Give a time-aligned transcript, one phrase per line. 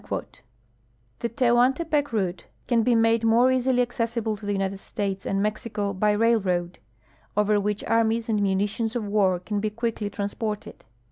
[1.19, 5.93] The Tehuantepec route can Ije made more easily accessible to the United States and Mexico
[5.93, 6.79] by railroad,
[7.37, 10.77] over which armies and munitions of war can he quickly trans})orted.